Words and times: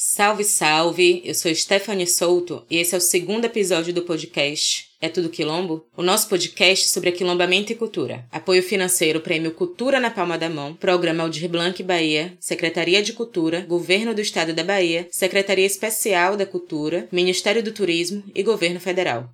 Salve, 0.00 0.44
salve! 0.44 1.22
Eu 1.24 1.34
sou 1.34 1.52
Stephanie 1.52 2.06
Souto 2.06 2.64
e 2.70 2.76
esse 2.76 2.94
é 2.94 2.98
o 2.98 3.00
segundo 3.00 3.46
episódio 3.46 3.92
do 3.92 4.02
podcast 4.02 4.86
É 5.00 5.08
Tudo 5.08 5.28
Quilombo? 5.28 5.84
O 5.96 6.04
nosso 6.04 6.28
podcast 6.28 6.88
sobre 6.88 7.08
aquilombamento 7.08 7.72
e 7.72 7.74
cultura. 7.74 8.24
Apoio 8.30 8.62
financeiro 8.62 9.20
Prêmio 9.20 9.50
Cultura 9.50 9.98
na 9.98 10.08
Palma 10.08 10.38
da 10.38 10.48
Mão, 10.48 10.72
Programa 10.72 11.24
Aldir 11.24 11.48
Blanc 11.48 11.82
Bahia, 11.82 12.32
Secretaria 12.38 13.02
de 13.02 13.12
Cultura, 13.12 13.62
Governo 13.62 14.14
do 14.14 14.20
Estado 14.20 14.54
da 14.54 14.62
Bahia, 14.62 15.08
Secretaria 15.10 15.66
Especial 15.66 16.36
da 16.36 16.46
Cultura, 16.46 17.08
Ministério 17.10 17.60
do 17.60 17.72
Turismo 17.72 18.22
e 18.32 18.44
Governo 18.44 18.78
Federal. 18.78 19.28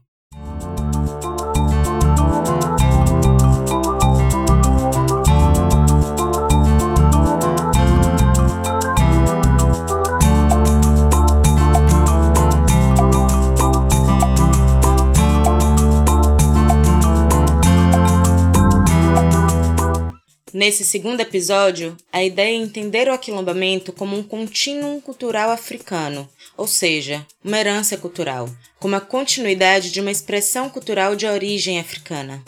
Nesse 20.55 20.85
segundo 20.85 21.19
episódio, 21.19 21.97
a 22.13 22.23
ideia 22.23 22.55
é 22.55 22.63
entender 22.63 23.09
o 23.09 23.13
aquilombamento 23.13 23.93
como 23.93 24.17
um 24.17 24.23
contínuo 24.23 25.03
cultural 25.03 25.51
africano, 25.51 26.29
ou 26.57 26.69
seja, 26.69 27.27
uma 27.43 27.59
herança 27.59 27.97
cultural, 27.97 28.49
como 28.79 28.95
a 28.95 29.01
continuidade 29.01 29.91
de 29.91 30.01
uma 30.01 30.13
expressão 30.13 30.71
cultural 30.71 31.17
de 31.17 31.27
origem 31.27 31.81
africana. 31.81 32.41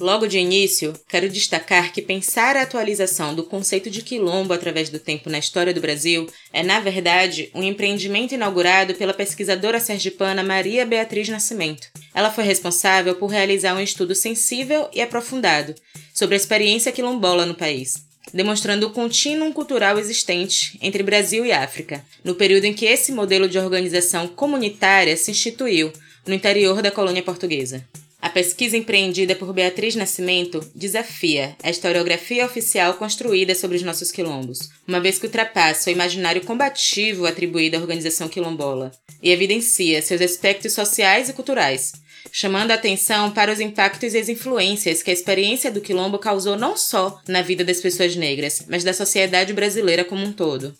Logo 0.00 0.28
de 0.28 0.38
início, 0.38 0.94
quero 1.08 1.28
destacar 1.28 1.92
que 1.92 2.00
pensar 2.00 2.56
a 2.56 2.62
atualização 2.62 3.34
do 3.34 3.42
conceito 3.42 3.90
de 3.90 4.00
quilombo 4.00 4.52
através 4.52 4.88
do 4.88 4.98
tempo 5.00 5.28
na 5.28 5.40
história 5.40 5.74
do 5.74 5.80
Brasil 5.80 6.28
é, 6.52 6.62
na 6.62 6.78
verdade, 6.78 7.50
um 7.52 7.64
empreendimento 7.64 8.32
inaugurado 8.32 8.94
pela 8.94 9.12
pesquisadora 9.12 9.80
sergipana 9.80 10.44
Maria 10.44 10.86
Beatriz 10.86 11.28
Nascimento. 11.28 11.88
Ela 12.14 12.30
foi 12.30 12.44
responsável 12.44 13.16
por 13.16 13.26
realizar 13.26 13.74
um 13.74 13.80
estudo 13.80 14.14
sensível 14.14 14.88
e 14.94 15.02
aprofundado 15.02 15.74
sobre 16.14 16.36
a 16.36 16.38
experiência 16.38 16.92
quilombola 16.92 17.44
no 17.44 17.54
país, 17.56 17.94
demonstrando 18.32 18.86
o 18.86 18.90
contínuo 18.90 19.52
cultural 19.52 19.98
existente 19.98 20.78
entre 20.80 21.02
Brasil 21.02 21.44
e 21.44 21.50
África, 21.50 22.04
no 22.22 22.36
período 22.36 22.66
em 22.66 22.72
que 22.72 22.86
esse 22.86 23.10
modelo 23.10 23.48
de 23.48 23.58
organização 23.58 24.28
comunitária 24.28 25.16
se 25.16 25.32
instituiu 25.32 25.92
no 26.24 26.34
interior 26.34 26.82
da 26.82 26.90
colônia 26.92 27.22
portuguesa. 27.22 27.84
A 28.20 28.28
pesquisa 28.28 28.76
empreendida 28.76 29.36
por 29.36 29.52
Beatriz 29.52 29.94
Nascimento 29.94 30.60
desafia 30.74 31.56
a 31.62 31.70
historiografia 31.70 32.44
oficial 32.44 32.94
construída 32.94 33.54
sobre 33.54 33.76
os 33.76 33.82
nossos 33.84 34.10
quilombos, 34.10 34.70
uma 34.86 35.00
vez 35.00 35.20
que 35.20 35.26
ultrapassa 35.26 35.88
o 35.88 35.92
imaginário 35.92 36.44
combativo 36.44 37.26
atribuído 37.26 37.76
à 37.76 37.80
organização 37.80 38.28
quilombola 38.28 38.90
e 39.22 39.30
evidencia 39.30 40.02
seus 40.02 40.20
aspectos 40.20 40.72
sociais 40.72 41.28
e 41.28 41.32
culturais, 41.32 41.92
chamando 42.32 42.72
a 42.72 42.74
atenção 42.74 43.30
para 43.30 43.52
os 43.52 43.60
impactos 43.60 44.14
e 44.14 44.18
as 44.18 44.28
influências 44.28 45.00
que 45.00 45.10
a 45.10 45.14
experiência 45.14 45.70
do 45.70 45.80
quilombo 45.80 46.18
causou 46.18 46.56
não 46.56 46.76
só 46.76 47.20
na 47.28 47.40
vida 47.40 47.64
das 47.64 47.80
pessoas 47.80 48.16
negras, 48.16 48.64
mas 48.68 48.82
da 48.82 48.92
sociedade 48.92 49.52
brasileira 49.52 50.04
como 50.04 50.24
um 50.24 50.32
todo. 50.32 50.74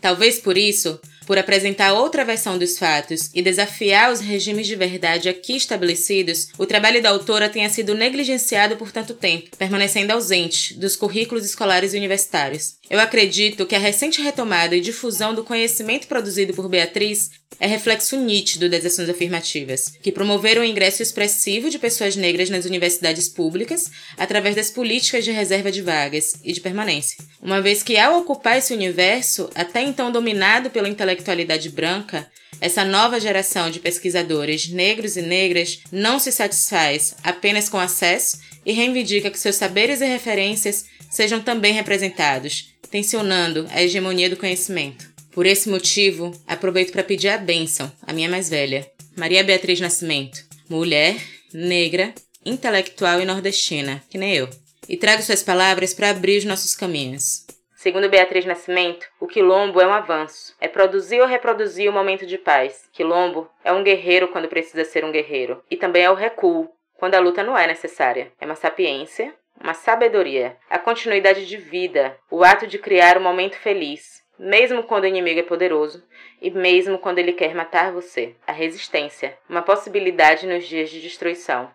Talvez 0.00 0.38
por 0.38 0.56
isso, 0.56 0.98
por 1.30 1.38
apresentar 1.38 1.92
outra 1.92 2.24
versão 2.24 2.58
dos 2.58 2.76
fatos 2.76 3.30
e 3.32 3.40
desafiar 3.40 4.10
os 4.10 4.18
regimes 4.18 4.66
de 4.66 4.74
verdade 4.74 5.28
aqui 5.28 5.54
estabelecidos, 5.54 6.48
o 6.58 6.66
trabalho 6.66 7.00
da 7.00 7.10
autora 7.10 7.48
tenha 7.48 7.70
sido 7.70 7.94
negligenciado 7.94 8.76
por 8.76 8.90
tanto 8.90 9.14
tempo, 9.14 9.56
permanecendo 9.56 10.12
ausente 10.12 10.74
dos 10.74 10.96
currículos 10.96 11.44
escolares 11.44 11.94
e 11.94 11.98
universitários. 11.98 12.74
Eu 12.90 12.98
acredito 12.98 13.64
que 13.64 13.76
a 13.76 13.78
recente 13.78 14.20
retomada 14.20 14.74
e 14.74 14.80
difusão 14.80 15.32
do 15.32 15.44
conhecimento 15.44 16.08
produzido 16.08 16.52
por 16.52 16.68
Beatriz 16.68 17.30
é 17.58 17.66
reflexo 17.66 18.16
nítido 18.16 18.68
das 18.70 18.84
ações 18.84 19.08
afirmativas, 19.08 19.92
que 20.02 20.12
promoveram 20.12 20.62
o 20.62 20.64
ingresso 20.64 21.02
expressivo 21.02 21.68
de 21.68 21.78
pessoas 21.78 22.16
negras 22.16 22.48
nas 22.48 22.64
universidades 22.64 23.28
públicas 23.28 23.90
através 24.16 24.56
das 24.56 24.70
políticas 24.70 25.24
de 25.24 25.30
reserva 25.30 25.70
de 25.70 25.82
vagas 25.82 26.34
e 26.42 26.52
de 26.52 26.60
permanência. 26.60 27.18
Uma 27.42 27.60
vez 27.60 27.82
que, 27.82 27.98
ao 27.98 28.18
ocupar 28.18 28.58
esse 28.58 28.72
universo, 28.72 29.50
até 29.54 29.82
então 29.82 30.10
dominado 30.10 30.70
pela 30.70 30.88
intelectualidade 30.88 31.68
branca, 31.68 32.30
essa 32.60 32.84
nova 32.84 33.18
geração 33.18 33.70
de 33.70 33.80
pesquisadores 33.80 34.68
negros 34.68 35.16
e 35.16 35.22
negras 35.22 35.80
não 35.90 36.18
se 36.18 36.30
satisfaz 36.30 37.14
apenas 37.22 37.68
com 37.68 37.78
acesso 37.78 38.38
e 38.64 38.72
reivindica 38.72 39.30
que 39.30 39.38
seus 39.38 39.56
saberes 39.56 40.00
e 40.00 40.06
referências 40.06 40.84
sejam 41.10 41.40
também 41.40 41.72
representados, 41.72 42.74
tensionando 42.90 43.66
a 43.70 43.82
hegemonia 43.82 44.28
do 44.28 44.36
conhecimento. 44.36 45.09
Por 45.32 45.46
esse 45.46 45.68
motivo, 45.68 46.32
aproveito 46.46 46.90
para 46.90 47.04
pedir 47.04 47.28
a 47.28 47.38
bênção 47.38 47.90
à 48.04 48.12
minha 48.12 48.28
mais 48.28 48.50
velha, 48.50 48.90
Maria 49.16 49.44
Beatriz 49.44 49.78
Nascimento, 49.78 50.40
mulher, 50.68 51.14
negra, 51.54 52.12
intelectual 52.44 53.20
e 53.20 53.24
nordestina, 53.24 54.02
que 54.10 54.18
nem 54.18 54.34
eu, 54.34 54.48
e 54.88 54.96
trago 54.96 55.22
suas 55.22 55.42
palavras 55.42 55.94
para 55.94 56.10
abrir 56.10 56.38
os 56.38 56.44
nossos 56.44 56.74
caminhos. 56.74 57.46
Segundo 57.76 58.08
Beatriz 58.08 58.44
Nascimento, 58.44 59.06
o 59.20 59.26
quilombo 59.26 59.80
é 59.80 59.86
um 59.86 59.92
avanço, 59.92 60.54
é 60.60 60.66
produzir 60.66 61.20
ou 61.20 61.26
reproduzir 61.26 61.88
o 61.88 61.92
momento 61.92 62.26
de 62.26 62.36
paz. 62.36 62.88
Quilombo 62.92 63.48
é 63.64 63.72
um 63.72 63.84
guerreiro 63.84 64.28
quando 64.28 64.48
precisa 64.48 64.84
ser 64.84 65.04
um 65.04 65.12
guerreiro, 65.12 65.62
e 65.70 65.76
também 65.76 66.02
é 66.02 66.10
o 66.10 66.14
recuo, 66.14 66.68
quando 66.96 67.14
a 67.14 67.20
luta 67.20 67.44
não 67.44 67.56
é 67.56 67.66
necessária. 67.68 68.32
É 68.40 68.44
uma 68.44 68.56
sapiência, 68.56 69.32
uma 69.58 69.74
sabedoria, 69.74 70.56
a 70.68 70.78
continuidade 70.78 71.46
de 71.46 71.56
vida, 71.56 72.16
o 72.30 72.42
ato 72.42 72.66
de 72.66 72.78
criar 72.78 73.16
um 73.16 73.22
momento 73.22 73.56
feliz, 73.56 74.19
mesmo 74.40 74.82
quando 74.82 75.04
o 75.04 75.06
inimigo 75.06 75.40
é 75.40 75.42
poderoso 75.42 76.02
e 76.40 76.50
mesmo 76.50 76.98
quando 76.98 77.18
ele 77.18 77.34
quer 77.34 77.54
matar 77.54 77.92
você. 77.92 78.34
A 78.46 78.52
resistência, 78.52 79.36
uma 79.48 79.60
possibilidade 79.60 80.46
nos 80.46 80.66
dias 80.66 80.88
de 80.88 81.00
destruição. 81.00 81.70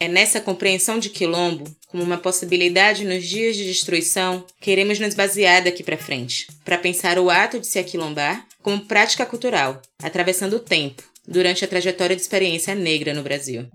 É 0.00 0.06
nessa 0.06 0.40
compreensão 0.40 1.00
de 1.00 1.10
quilombo, 1.10 1.64
como 1.88 2.04
uma 2.04 2.16
possibilidade 2.16 3.04
nos 3.04 3.26
dias 3.26 3.56
de 3.56 3.64
destruição, 3.64 4.44
queremos 4.60 5.00
nos 5.00 5.14
basear 5.14 5.64
daqui 5.64 5.82
para 5.82 5.96
frente, 5.96 6.46
para 6.64 6.78
pensar 6.78 7.18
o 7.18 7.28
ato 7.28 7.58
de 7.58 7.66
se 7.66 7.80
aquilombar 7.80 8.46
como 8.62 8.86
prática 8.86 9.26
cultural, 9.26 9.82
atravessando 10.00 10.54
o 10.54 10.60
tempo, 10.60 11.02
durante 11.26 11.64
a 11.64 11.68
trajetória 11.68 12.14
de 12.14 12.22
experiência 12.22 12.76
negra 12.76 13.12
no 13.12 13.22
Brasil. 13.22 13.66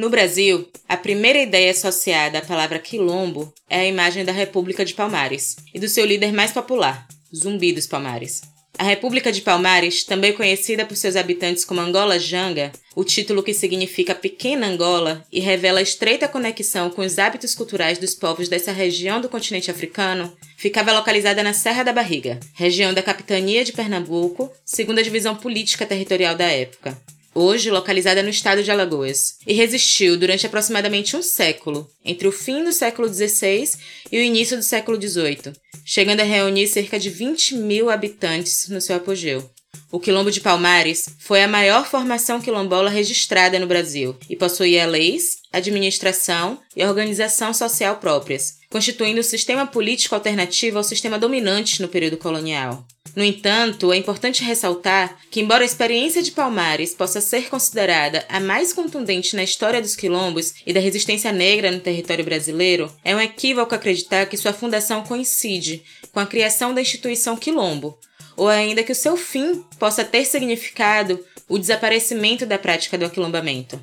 No 0.00 0.08
Brasil, 0.08 0.66
a 0.88 0.96
primeira 0.96 1.38
ideia 1.38 1.72
associada 1.72 2.38
à 2.38 2.40
palavra 2.40 2.78
quilombo 2.78 3.52
é 3.68 3.80
a 3.80 3.86
imagem 3.86 4.24
da 4.24 4.32
República 4.32 4.82
de 4.82 4.94
Palmares 4.94 5.56
e 5.74 5.78
do 5.78 5.90
seu 5.90 6.06
líder 6.06 6.32
mais 6.32 6.52
popular, 6.52 7.06
Zumbi 7.36 7.70
dos 7.70 7.86
Palmares. 7.86 8.40
A 8.78 8.82
República 8.82 9.30
de 9.30 9.42
Palmares, 9.42 10.02
também 10.02 10.32
conhecida 10.32 10.86
por 10.86 10.96
seus 10.96 11.16
habitantes 11.16 11.66
como 11.66 11.82
Angola 11.82 12.18
Janga, 12.18 12.72
o 12.96 13.04
título 13.04 13.42
que 13.42 13.52
significa 13.52 14.14
Pequena 14.14 14.68
Angola 14.68 15.22
e 15.30 15.38
revela 15.38 15.80
a 15.80 15.82
estreita 15.82 16.26
conexão 16.26 16.88
com 16.88 17.02
os 17.02 17.18
hábitos 17.18 17.54
culturais 17.54 17.98
dos 17.98 18.14
povos 18.14 18.48
dessa 18.48 18.72
região 18.72 19.20
do 19.20 19.28
continente 19.28 19.70
africano, 19.70 20.34
ficava 20.56 20.94
localizada 20.94 21.42
na 21.42 21.52
Serra 21.52 21.82
da 21.82 21.92
Barriga, 21.92 22.40
região 22.54 22.94
da 22.94 23.02
capitania 23.02 23.62
de 23.66 23.74
Pernambuco, 23.74 24.50
segunda 24.64 25.02
divisão 25.02 25.36
política 25.36 25.84
territorial 25.84 26.34
da 26.34 26.46
época 26.46 26.98
hoje 27.34 27.70
localizada 27.70 28.22
no 28.22 28.28
estado 28.28 28.62
de 28.62 28.70
Alagoas, 28.70 29.36
e 29.46 29.52
resistiu 29.52 30.16
durante 30.16 30.46
aproximadamente 30.46 31.16
um 31.16 31.22
século, 31.22 31.88
entre 32.04 32.26
o 32.26 32.32
fim 32.32 32.64
do 32.64 32.72
século 32.72 33.12
XVI 33.12 33.70
e 34.10 34.18
o 34.18 34.22
início 34.22 34.56
do 34.56 34.62
século 34.62 35.00
XVIII, 35.00 35.52
chegando 35.84 36.20
a 36.20 36.24
reunir 36.24 36.66
cerca 36.66 36.98
de 36.98 37.10
20 37.10 37.56
mil 37.56 37.90
habitantes 37.90 38.68
no 38.68 38.80
seu 38.80 38.96
apogeu. 38.96 39.48
O 39.92 39.98
Quilombo 39.98 40.30
de 40.30 40.40
Palmares 40.40 41.08
foi 41.18 41.42
a 41.42 41.48
maior 41.48 41.84
formação 41.84 42.40
quilombola 42.40 42.88
registrada 42.88 43.58
no 43.58 43.66
Brasil 43.66 44.16
e 44.28 44.36
possuía 44.36 44.86
leis, 44.86 45.38
administração 45.52 46.60
e 46.76 46.84
organização 46.84 47.52
social 47.52 47.96
próprias, 47.96 48.58
constituindo 48.70 49.20
o 49.20 49.24
sistema 49.24 49.66
político 49.66 50.14
alternativo 50.14 50.78
ao 50.78 50.84
sistema 50.84 51.18
dominante 51.18 51.82
no 51.82 51.88
período 51.88 52.16
colonial. 52.16 52.86
No 53.14 53.24
entanto, 53.24 53.92
é 53.92 53.96
importante 53.96 54.44
ressaltar 54.44 55.16
que, 55.30 55.40
embora 55.40 55.62
a 55.62 55.66
experiência 55.66 56.22
de 56.22 56.30
Palmares 56.30 56.94
possa 56.94 57.20
ser 57.20 57.48
considerada 57.48 58.24
a 58.28 58.38
mais 58.38 58.72
contundente 58.72 59.34
na 59.34 59.42
história 59.42 59.80
dos 59.80 59.96
quilombos 59.96 60.54
e 60.66 60.72
da 60.72 60.80
resistência 60.80 61.32
negra 61.32 61.70
no 61.70 61.80
território 61.80 62.24
brasileiro, 62.24 62.92
é 63.04 63.14
um 63.14 63.20
equívoco 63.20 63.74
acreditar 63.74 64.26
que 64.26 64.36
sua 64.36 64.52
fundação 64.52 65.02
coincide 65.02 65.82
com 66.12 66.20
a 66.20 66.26
criação 66.26 66.72
da 66.72 66.80
instituição 66.80 67.36
quilombo, 67.36 67.98
ou 68.36 68.48
ainda 68.48 68.82
que 68.82 68.92
o 68.92 68.96
seu 68.96 69.16
fim 69.16 69.64
possa 69.78 70.04
ter 70.04 70.24
significado 70.24 71.24
o 71.48 71.58
desaparecimento 71.58 72.46
da 72.46 72.58
prática 72.58 72.96
do 72.96 73.04
aquilombamento. 73.04 73.82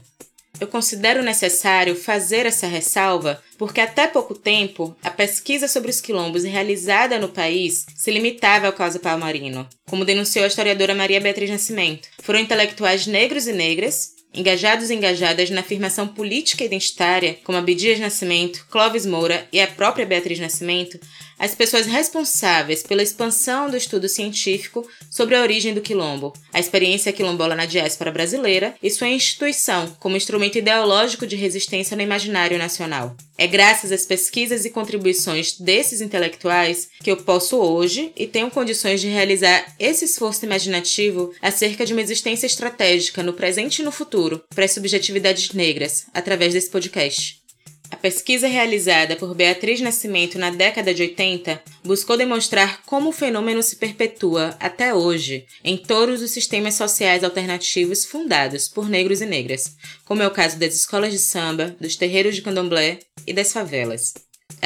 Eu 0.59 0.67
considero 0.67 1.21
necessário 1.21 1.95
fazer 1.95 2.45
essa 2.45 2.67
ressalva 2.67 3.41
porque 3.57 3.79
até 3.79 4.07
pouco 4.07 4.33
tempo 4.33 4.95
a 5.03 5.09
pesquisa 5.09 5.67
sobre 5.67 5.89
os 5.89 6.01
quilombos 6.01 6.43
realizada 6.43 7.19
no 7.19 7.29
país 7.29 7.85
se 7.95 8.11
limitava 8.11 8.67
ao 8.67 8.73
caso 8.73 8.99
palmarino, 8.99 9.67
como 9.87 10.05
denunciou 10.05 10.45
a 10.45 10.47
historiadora 10.47 10.95
Maria 10.95 11.21
Beatriz 11.21 11.49
Nascimento. 11.49 12.07
Foram 12.21 12.39
intelectuais 12.39 13.05
negros 13.07 13.47
e 13.47 13.53
negras, 13.53 14.15
engajados 14.33 14.89
e 14.89 14.95
engajadas 14.95 15.49
na 15.49 15.61
afirmação 15.61 16.07
política 16.07 16.63
identitária, 16.63 17.37
como 17.43 17.57
Abdias 17.57 17.99
Nascimento, 17.99 18.65
Clóvis 18.69 19.05
Moura 19.05 19.47
e 19.51 19.59
a 19.59 19.67
própria 19.67 20.05
Beatriz 20.05 20.39
Nascimento, 20.39 20.99
as 21.39 21.53
pessoas 21.53 21.85
responsáveis 21.85 22.83
pela 22.83 23.03
expansão 23.03 23.69
do 23.69 23.77
estudo 23.77 24.09
científico 24.09 24.87
sobre 25.09 25.35
a 25.35 25.41
origem 25.41 25.73
do 25.73 25.81
quilombo, 25.81 26.33
a 26.51 26.59
experiência 26.59 27.13
quilombola 27.13 27.55
na 27.55 27.65
diáspora 27.65 28.11
brasileira 28.11 28.75
e 28.81 28.89
sua 28.89 29.07
instituição 29.07 29.95
como 29.99 30.17
instrumento 30.17 30.57
ideológico 30.57 31.27
de 31.27 31.35
resistência 31.35 31.95
no 31.95 32.03
imaginário 32.03 32.57
nacional. 32.57 33.15
É 33.37 33.45
graças 33.45 33.91
às 33.91 34.05
pesquisas 34.05 34.65
e 34.65 34.71
contribuições 34.71 35.59
desses 35.59 36.01
intelectuais 36.01 36.89
que 37.03 37.11
eu 37.11 37.17
posso 37.17 37.57
hoje 37.57 38.11
e 38.15 38.25
tenho 38.25 38.49
condições 38.49 38.99
de 38.99 39.07
realizar 39.07 39.75
esse 39.79 40.05
esforço 40.05 40.43
imaginativo 40.43 41.31
acerca 41.41 41.85
de 41.85 41.93
uma 41.93 42.01
existência 42.01 42.47
estratégica 42.47 43.21
no 43.21 43.33
presente 43.33 43.79
e 43.79 43.85
no 43.85 43.91
futuro 43.91 44.43
para 44.53 44.65
as 44.65 44.71
subjetividades 44.71 45.51
negras, 45.51 46.07
através 46.13 46.53
desse 46.53 46.69
podcast. 46.69 47.36
Pesquisa 48.07 48.47
realizada 48.47 49.17
por 49.17 49.35
Beatriz 49.35 49.81
Nascimento 49.81 50.39
na 50.39 50.49
década 50.49 50.93
de 50.93 51.01
80 51.01 51.61
buscou 51.83 52.15
demonstrar 52.15 52.81
como 52.85 53.09
o 53.09 53.11
fenômeno 53.11 53.61
se 53.61 53.75
perpetua 53.75 54.55
até 54.61 54.93
hoje 54.93 55.45
em 55.61 55.75
todos 55.75 56.21
os 56.21 56.31
sistemas 56.31 56.75
sociais 56.75 57.21
alternativos 57.21 58.05
fundados 58.05 58.69
por 58.69 58.87
negros 58.87 59.19
e 59.19 59.25
negras, 59.25 59.75
como 60.05 60.23
é 60.23 60.27
o 60.27 60.31
caso 60.31 60.57
das 60.57 60.73
escolas 60.73 61.11
de 61.11 61.19
samba, 61.19 61.75
dos 61.81 61.97
terreiros 61.97 62.33
de 62.33 62.41
candomblé 62.41 62.99
e 63.27 63.33
das 63.33 63.51
favelas. 63.51 64.13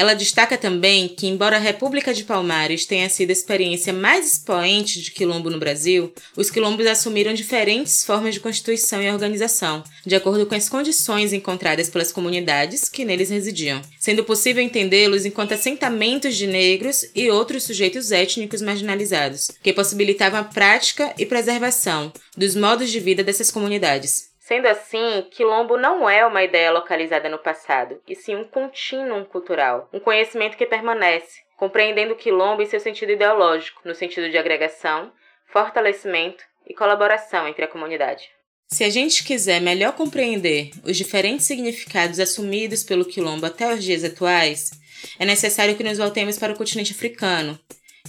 Ela 0.02 0.14
destaca 0.14 0.56
também 0.56 1.06
que, 1.08 1.26
embora 1.26 1.56
a 1.56 1.60
República 1.60 2.14
de 2.14 2.24
Palmares 2.24 2.86
tenha 2.86 3.08
sido 3.08 3.30
a 3.30 3.32
experiência 3.32 3.92
mais 3.92 4.32
expoente 4.32 5.00
de 5.00 5.10
quilombo 5.10 5.50
no 5.50 5.58
Brasil, 5.58 6.12
os 6.36 6.50
quilombos 6.50 6.86
assumiram 6.86 7.34
diferentes 7.34 8.04
formas 8.04 8.34
de 8.34 8.40
constituição 8.40 9.02
e 9.02 9.10
organização, 9.10 9.84
de 10.04 10.16
acordo 10.16 10.46
com 10.46 10.54
as 10.54 10.68
condições 10.68 11.32
encontradas 11.32 11.90
pelas 11.90 12.10
comunidades 12.10 12.88
que 12.88 13.04
neles 13.04 13.30
residiam, 13.30 13.82
sendo 14.00 14.24
possível 14.24 14.62
entendê-los 14.62 15.24
enquanto 15.24 15.52
assentamentos 15.52 16.36
de 16.36 16.46
negros 16.46 17.04
e 17.14 17.30
outros 17.30 17.64
sujeitos 17.64 18.10
étnicos 18.10 18.62
marginalizados, 18.62 19.50
que 19.62 19.72
possibilitavam 19.72 20.40
a 20.40 20.44
prática 20.44 21.14
e 21.18 21.26
preservação 21.26 22.12
dos 22.36 22.56
modos 22.56 22.90
de 22.90 22.98
vida 22.98 23.22
dessas 23.22 23.50
comunidades. 23.50 24.31
Sendo 24.44 24.66
assim, 24.66 25.24
quilombo 25.30 25.76
não 25.76 26.10
é 26.10 26.26
uma 26.26 26.42
ideia 26.42 26.72
localizada 26.72 27.28
no 27.28 27.38
passado, 27.38 28.02
e 28.08 28.16
sim 28.16 28.34
um 28.34 28.42
contínuo 28.42 29.24
cultural, 29.26 29.88
um 29.92 30.00
conhecimento 30.00 30.56
que 30.56 30.66
permanece, 30.66 31.42
compreendendo 31.56 32.14
o 32.14 32.16
quilombo 32.16 32.60
em 32.60 32.66
seu 32.66 32.80
sentido 32.80 33.12
ideológico, 33.12 33.80
no 33.84 33.94
sentido 33.94 34.28
de 34.28 34.36
agregação, 34.36 35.12
fortalecimento 35.46 36.42
e 36.66 36.74
colaboração 36.74 37.46
entre 37.46 37.64
a 37.64 37.68
comunidade. 37.68 38.30
Se 38.66 38.82
a 38.82 38.90
gente 38.90 39.22
quiser 39.22 39.60
melhor 39.60 39.92
compreender 39.92 40.72
os 40.82 40.96
diferentes 40.96 41.46
significados 41.46 42.18
assumidos 42.18 42.82
pelo 42.82 43.04
quilombo 43.04 43.46
até 43.46 43.72
os 43.72 43.84
dias 43.84 44.02
atuais, 44.02 44.72
é 45.20 45.24
necessário 45.24 45.76
que 45.76 45.84
nos 45.84 45.98
voltemos 45.98 46.36
para 46.36 46.52
o 46.52 46.56
continente 46.56 46.90
africano. 46.90 47.56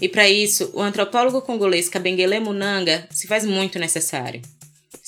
E 0.02 0.10
para 0.10 0.28
isso, 0.28 0.72
o 0.74 0.82
antropólogo 0.82 1.44
congolês 1.44 1.90
Kabengele 1.90 2.40
Munanga 2.40 3.08
se 3.12 3.28
faz 3.28 3.46
muito 3.46 3.78
necessário. 3.78 4.42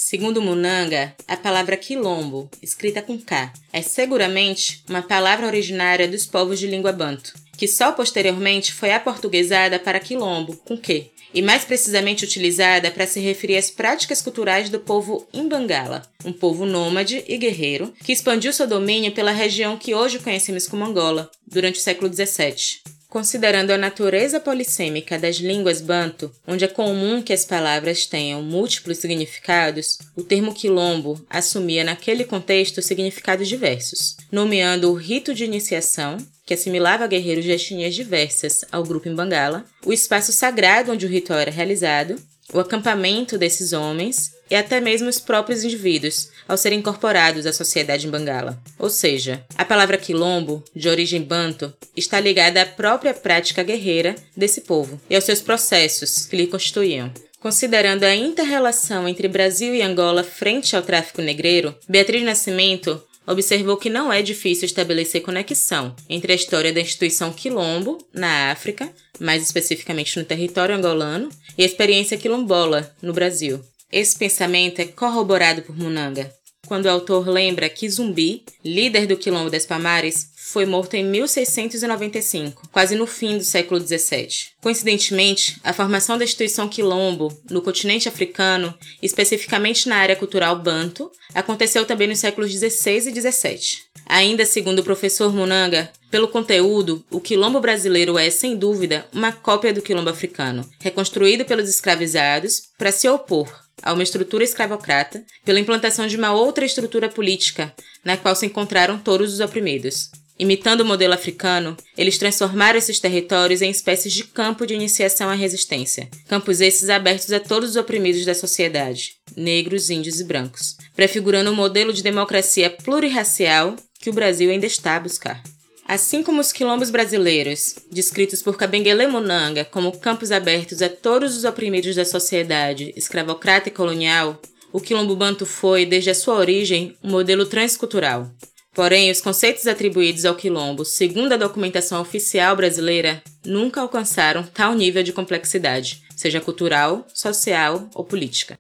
Segundo 0.08 0.40
Munanga, 0.40 1.16
a 1.28 1.36
palavra 1.36 1.76
quilombo, 1.76 2.48
escrita 2.62 3.02
com 3.02 3.18
K, 3.18 3.52
é 3.74 3.82
seguramente 3.82 4.84
uma 4.88 5.02
palavra 5.02 5.48
originária 5.48 6.08
dos 6.08 6.28
povos 6.28 6.60
de 6.60 6.68
língua 6.68 6.92
banto, 6.92 7.34
que 7.58 7.68
só 7.68 7.92
posteriormente 7.92 8.72
foi 8.72 8.94
aportuguesada 8.94 9.80
para 9.80 10.00
quilombo, 10.00 10.58
com 10.58 10.78
Q, 10.78 11.10
e 11.34 11.42
mais 11.42 11.66
precisamente 11.66 12.24
utilizada 12.24 12.92
para 12.92 13.08
se 13.08 13.20
referir 13.20 13.58
às 13.58 13.72
práticas 13.72 14.22
culturais 14.22 14.70
do 14.70 14.80
povo 14.80 15.28
Imbangala, 15.34 16.04
um 16.24 16.32
povo 16.32 16.68
nômade 16.68 17.24
e 17.28 17.36
guerreiro 17.36 17.92
que 18.04 18.12
expandiu 18.12 18.54
seu 18.54 18.68
domínio 18.68 19.12
pela 19.12 19.32
região 19.32 19.76
que 19.76 19.96
hoje 19.96 20.20
conhecemos 20.20 20.68
como 20.68 20.86
Angola, 20.86 21.32
durante 21.48 21.80
o 21.80 21.84
século 21.84 22.14
XVII. 22.14 22.95
Considerando 23.16 23.72
a 23.72 23.78
natureza 23.78 24.42
polissêmica 24.42 25.18
das 25.18 25.38
línguas 25.38 25.80
banto, 25.80 26.30
onde 26.46 26.66
é 26.66 26.68
comum 26.68 27.22
que 27.22 27.32
as 27.32 27.46
palavras 27.46 28.06
tenham 28.06 28.42
múltiplos 28.42 28.98
significados, 28.98 30.00
o 30.18 30.22
termo 30.22 30.54
quilombo 30.54 31.26
assumia 31.30 31.86
naquele 31.86 32.26
contexto 32.26 32.82
significados 32.82 33.48
diversos, 33.48 34.18
nomeando 34.30 34.92
o 34.92 34.96
rito 34.96 35.34
de 35.34 35.46
iniciação, 35.46 36.18
que 36.46 36.54
assimilava 36.54 37.08
guerreiros 37.08 37.46
de 37.46 37.52
etnias 37.52 37.96
diversas 37.96 38.66
ao 38.70 38.84
grupo 38.84 39.08
em 39.08 39.16
Bangala, 39.16 39.64
o 39.86 39.94
espaço 39.94 40.34
sagrado 40.34 40.92
onde 40.92 41.06
o 41.06 41.10
ritual 41.10 41.40
era 41.40 41.52
realizado, 41.52 42.18
o 42.54 42.60
acampamento 42.60 43.38
desses 43.38 43.72
homens 43.72 44.35
e 44.50 44.56
até 44.56 44.80
mesmo 44.80 45.10
os 45.10 45.20
próprios 45.20 45.64
indivíduos, 45.64 46.30
ao 46.48 46.58
serem 46.58 46.80
incorporados 46.80 47.46
à 47.46 47.54
sociedade 47.54 48.08
em 48.08 48.10
Bangala. 48.10 48.62
Ou 48.78 48.90
seja, 48.90 49.44
a 49.58 49.66
palavra 49.66 49.98
quilombo, 49.98 50.64
de 50.76 50.90
origem 50.90 51.22
banto, 51.22 51.74
está 51.96 52.20
ligada 52.20 52.62
à 52.62 52.66
própria 52.66 53.14
prática 53.14 53.64
guerreira 53.64 54.16
desse 54.36 54.62
povo 54.62 55.00
e 55.10 55.16
aos 55.16 55.24
seus 55.24 55.42
processos 55.42 56.26
que 56.26 56.36
lhe 56.36 56.48
constituíam. 56.48 57.12
Considerando 57.40 58.04
a 58.04 58.16
inter-relação 58.16 59.08
entre 59.08 59.28
Brasil 59.28 59.76
e 59.76 59.82
Angola 59.82 60.24
frente 60.24 60.76
ao 60.76 60.82
tráfico 60.82 61.22
negreiro, 61.22 61.76
Beatriz 61.88 62.24
Nascimento 62.24 63.04
observou 63.28 63.78
que 63.78 63.90
não 63.90 64.12
é 64.12 64.22
difícil 64.22 64.66
estabelecer 64.66 65.22
conexão 65.22 65.96
entre 66.10 66.32
a 66.32 66.36
história 66.36 66.72
da 66.74 66.82
instituição 66.82 67.32
quilombo 67.34 67.98
na 68.14 68.52
África, 68.52 68.92
mais 69.20 69.44
especificamente 69.44 70.18
no 70.18 70.26
território 70.26 70.76
angolano, 70.76 71.30
e 71.58 71.64
a 71.64 71.66
experiência 71.66 72.18
quilombola 72.18 72.94
no 73.02 73.14
Brasil. 73.14 73.64
Esse 73.92 74.18
pensamento 74.18 74.80
é 74.80 74.86
corroborado 74.86 75.62
por 75.62 75.78
Munanga, 75.78 76.34
quando 76.66 76.86
o 76.86 76.90
autor 76.90 77.28
lembra 77.28 77.70
que 77.70 77.90
Zumbi, 77.90 78.44
líder 78.64 79.06
do 79.06 79.18
Quilombo 79.18 79.50
das 79.50 79.66
Palmares, 79.66 80.32
foi 80.36 80.66
morto 80.66 80.96
em 80.96 81.04
1695, 81.04 82.70
quase 82.72 82.96
no 82.96 83.06
fim 83.06 83.38
do 83.38 83.44
século 83.44 83.80
XVII. 83.80 84.28
Coincidentemente, 84.62 85.60
a 85.64 85.74
formação 85.74 86.18
da 86.18 86.24
instituição 86.24 86.68
Quilombo 86.68 87.36
no 87.50 87.62
continente 87.62 88.08
africano, 88.08 88.74
especificamente 89.02 89.88
na 89.88 89.98
área 89.98 90.16
cultural 90.16 90.58
banto, 90.58 91.12
aconteceu 91.34 91.86
também 91.86 92.08
nos 92.08 92.20
séculos 92.20 92.52
XVI 92.52 93.10
e 93.10 93.22
XVII. 93.22 93.86
Ainda 94.08 94.46
segundo 94.46 94.80
o 94.80 94.84
professor 94.84 95.34
Munanga, 95.34 95.92
pelo 96.12 96.28
conteúdo, 96.28 97.04
o 97.10 97.20
quilombo 97.20 97.60
brasileiro 97.60 98.18
é, 98.18 98.30
sem 98.30 98.56
dúvida, 98.56 99.06
uma 99.12 99.32
cópia 99.32 99.74
do 99.74 99.82
quilombo 99.82 100.10
africano, 100.10 100.68
reconstruído 100.80 101.44
pelos 101.44 101.68
escravizados 101.68 102.70
para 102.78 102.92
se 102.92 103.10
opor 103.10 103.65
a 103.86 103.94
uma 103.94 104.04
estrutura 104.04 104.44
escravocrata 104.44 105.24
pela 105.46 105.60
implantação 105.60 106.08
de 106.08 106.18
uma 106.18 106.34
outra 106.34 106.66
estrutura 106.66 107.08
política, 107.08 107.72
na 108.04 108.18
qual 108.18 108.36
se 108.36 108.48
encontraram 108.48 108.98
todos 108.98 109.32
os 109.32 109.40
oprimidos. 109.40 110.10
Imitando 110.38 110.82
o 110.82 110.86
modelo 110.86 111.14
africano, 111.14 111.78
eles 111.98 112.18
transformaram 112.18 112.78
esses 112.78 113.00
territórios 113.00 113.62
em 113.62 113.70
espécies 113.70 114.12
de 114.12 114.26
campo 114.26 114.66
de 114.66 114.74
iniciação 114.74 115.30
à 115.30 115.34
resistência, 115.34 116.10
campos 116.28 116.60
esses 116.60 116.90
abertos 116.90 117.32
a 117.32 117.40
todos 117.40 117.70
os 117.70 117.76
oprimidos 117.78 118.26
da 118.26 118.34
sociedade, 118.34 119.14
negros, 119.38 119.90
índios 119.90 120.20
e 120.20 120.26
brancos, 120.26 120.76
prefigurando 120.94 121.52
um 121.52 121.56
modelo 121.56 121.94
de 121.94 122.04
democracia 122.04 122.70
plurirracial 122.70 123.78
que 123.98 124.10
o 124.10 124.14
Brasil 124.14 124.52
ainda 124.52 124.66
está 124.66 124.98
a 124.98 125.00
buscar. 125.00 125.42
Assim 125.88 126.24
como 126.24 126.42
os 126.42 126.52
quilombos 126.52 126.90
brasileiros, 126.90 127.76
descritos 127.92 128.42
por 128.42 128.58
Kabengele 128.58 129.06
Munanga 129.06 129.64
como 129.64 129.96
campos 130.00 130.32
abertos 130.32 130.82
a 130.82 130.90
todos 130.90 131.38
os 131.38 131.44
oprimidos 131.44 131.96
da 131.96 132.04
sociedade 132.04 132.92
escravocrata 132.98 133.70
e 133.70 133.72
colonial, 133.72 134.42
o 134.74 134.82
quilombo 134.82 135.16
banto 135.16 135.46
foi, 135.46 135.86
desde 135.86 136.10
a 136.10 136.16
sua 136.16 136.36
origem, 136.36 136.98
um 137.04 137.12
modelo 137.12 137.46
transcultural. 137.46 138.32
Porém, 138.74 139.12
os 139.12 139.22
conceitos 139.22 139.68
atribuídos 139.68 140.26
ao 140.26 140.36
quilombo, 140.36 140.84
segundo 140.84 141.34
a 141.34 141.38
documentação 141.38 142.02
oficial 142.02 142.56
brasileira, 142.56 143.22
nunca 143.46 143.80
alcançaram 143.80 144.44
tal 144.44 144.74
nível 144.74 145.04
de 145.04 145.14
complexidade, 145.14 146.02
seja 146.16 146.42
cultural, 146.42 147.06
social 147.14 147.88
ou 147.94 148.04
política. 148.04 148.58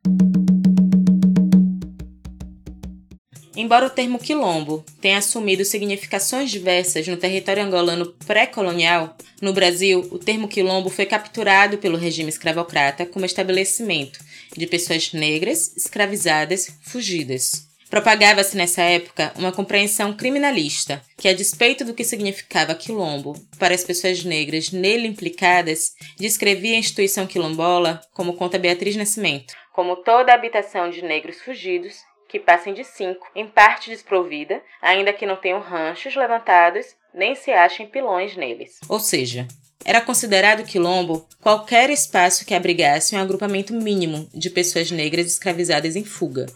Embora 3.55 3.85
o 3.85 3.89
termo 3.89 4.19
quilombo 4.19 4.83
tenha 4.99 5.17
assumido 5.17 5.63
significações 5.63 6.51
diversas 6.51 7.07
no 7.07 7.15
território 7.15 7.63
angolano 7.63 8.13
pré-colonial, 8.27 9.15
no 9.41 9.53
Brasil, 9.53 10.05
o 10.11 10.19
termo 10.19 10.47
quilombo 10.47 10.89
foi 10.89 11.05
capturado 11.05 11.77
pelo 11.77 11.97
regime 11.97 12.27
escravocrata 12.27 13.05
como 13.05 13.25
estabelecimento 13.25 14.19
de 14.57 14.67
pessoas 14.67 15.13
negras, 15.13 15.75
escravizadas, 15.77 16.69
fugidas. 16.81 17.65
Propagava-se 17.89 18.57
nessa 18.57 18.81
época 18.81 19.31
uma 19.37 19.53
compreensão 19.53 20.11
criminalista, 20.11 21.01
que, 21.17 21.29
a 21.29 21.33
despeito 21.33 21.85
do 21.85 21.93
que 21.93 22.03
significava 22.03 22.75
quilombo 22.75 23.35
para 23.57 23.73
as 23.73 23.85
pessoas 23.85 24.21
negras 24.25 24.71
nele 24.71 25.07
implicadas, 25.07 25.93
descrevia 26.17 26.75
a 26.75 26.79
instituição 26.79 27.25
quilombola, 27.25 28.01
como 28.13 28.33
conta 28.33 28.59
Beatriz 28.59 28.97
Nascimento, 28.97 29.53
como 29.71 29.95
toda 29.97 30.33
a 30.33 30.35
habitação 30.35 30.89
de 30.89 31.01
negros 31.01 31.39
fugidos 31.41 31.95
que 32.27 32.39
passem 32.39 32.73
de 32.73 32.83
cinco, 32.83 33.27
em 33.35 33.47
parte 33.47 33.89
desprovida, 33.89 34.61
ainda 34.81 35.13
que 35.13 35.25
não 35.25 35.35
tenham 35.35 35.59
ranchos 35.59 36.15
levantados, 36.15 36.87
nem 37.13 37.35
se 37.35 37.51
achem 37.51 37.87
pilões 37.87 38.35
neles. 38.35 38.79
Ou 38.89 38.99
seja, 38.99 39.47
era 39.83 40.01
considerado 40.01 40.65
quilombo 40.65 41.27
qualquer 41.41 41.89
espaço 41.89 42.45
que 42.45 42.53
abrigasse 42.53 43.15
um 43.15 43.19
agrupamento 43.19 43.73
mínimo 43.73 44.27
de 44.33 44.49
pessoas 44.49 44.89
negras 44.91 45.27
escravizadas 45.27 45.95
em 45.95 46.03
fuga, 46.03 46.47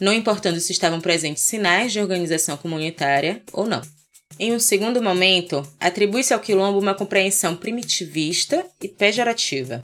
não 0.00 0.12
importando 0.12 0.60
se 0.60 0.72
estavam 0.72 1.00
presentes 1.00 1.42
sinais 1.42 1.92
de 1.92 2.00
organização 2.00 2.56
comunitária 2.56 3.42
ou 3.52 3.66
não. 3.66 3.82
Em 4.38 4.52
um 4.52 4.58
segundo 4.58 5.02
momento, 5.02 5.66
atribui-se 5.80 6.34
ao 6.34 6.40
quilombo 6.40 6.78
uma 6.78 6.94
compreensão 6.94 7.56
primitivista 7.56 8.66
e 8.82 8.88
pejorativa, 8.88 9.80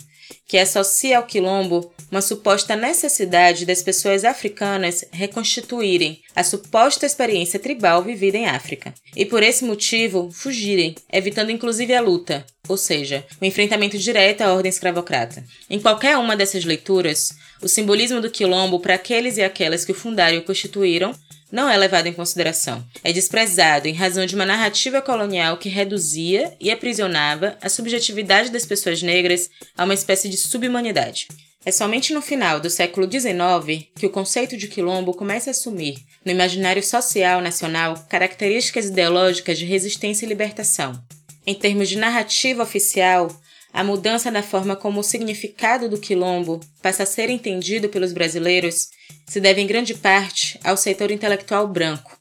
que 0.52 0.58
associa 0.58 1.16
ao 1.16 1.24
quilombo 1.24 1.90
uma 2.10 2.20
suposta 2.20 2.76
necessidade 2.76 3.64
das 3.64 3.82
pessoas 3.82 4.22
africanas 4.22 5.02
reconstituírem 5.10 6.20
a 6.36 6.44
suposta 6.44 7.06
experiência 7.06 7.58
tribal 7.58 8.02
vivida 8.02 8.36
em 8.36 8.44
África, 8.44 8.92
e 9.16 9.24
por 9.24 9.42
esse 9.42 9.64
motivo 9.64 10.30
fugirem, 10.30 10.94
evitando 11.10 11.50
inclusive 11.50 11.94
a 11.94 12.02
luta, 12.02 12.44
ou 12.68 12.76
seja, 12.76 13.24
o 13.40 13.46
enfrentamento 13.46 13.96
direto 13.96 14.42
à 14.42 14.52
ordem 14.52 14.68
escravocrata. 14.68 15.42
Em 15.70 15.80
qualquer 15.80 16.18
uma 16.18 16.36
dessas 16.36 16.66
leituras, 16.66 17.30
o 17.62 17.66
simbolismo 17.66 18.20
do 18.20 18.30
quilombo 18.30 18.78
para 18.78 18.96
aqueles 18.96 19.38
e 19.38 19.42
aquelas 19.42 19.86
que 19.86 19.92
o 19.92 19.94
fundaram 19.94 20.36
e 20.36 20.40
o 20.40 20.44
constituíram 20.44 21.14
não 21.52 21.68
é 21.68 21.76
levado 21.76 22.06
em 22.06 22.14
consideração. 22.14 22.82
É 23.04 23.12
desprezado 23.12 23.86
em 23.86 23.92
razão 23.92 24.24
de 24.24 24.34
uma 24.34 24.46
narrativa 24.46 25.02
colonial 25.02 25.58
que 25.58 25.68
reduzia 25.68 26.56
e 26.58 26.70
aprisionava 26.70 27.58
a 27.60 27.68
subjetividade 27.68 28.50
das 28.50 28.64
pessoas 28.64 29.02
negras 29.02 29.50
a 29.76 29.84
uma 29.84 29.92
espécie 29.92 30.30
de 30.30 30.38
subhumanidade. 30.38 31.28
É 31.64 31.70
somente 31.70 32.12
no 32.12 32.22
final 32.22 32.58
do 32.58 32.70
século 32.70 33.08
XIX 33.08 33.86
que 33.94 34.06
o 34.06 34.10
conceito 34.10 34.56
de 34.56 34.66
quilombo 34.66 35.14
começa 35.14 35.50
a 35.50 35.52
assumir, 35.52 35.96
no 36.24 36.32
imaginário 36.32 36.82
social 36.82 37.40
nacional, 37.40 38.04
características 38.08 38.86
ideológicas 38.86 39.58
de 39.58 39.66
resistência 39.66 40.24
e 40.24 40.28
libertação. 40.28 41.00
Em 41.46 41.54
termos 41.54 41.88
de 41.88 41.98
narrativa 41.98 42.62
oficial, 42.62 43.28
a 43.72 43.82
mudança 43.82 44.30
na 44.30 44.42
forma 44.42 44.76
como 44.76 45.00
o 45.00 45.04
significado 45.04 45.88
do 45.88 45.98
quilombo 45.98 46.60
passa 46.82 47.04
a 47.04 47.06
ser 47.06 47.30
entendido 47.30 47.88
pelos 47.88 48.12
brasileiros 48.12 48.88
se 49.26 49.40
deve 49.40 49.60
em 49.60 49.66
grande 49.66 49.94
parte 49.94 50.60
ao 50.62 50.76
setor 50.76 51.10
intelectual 51.10 51.66
branco. 51.66 52.18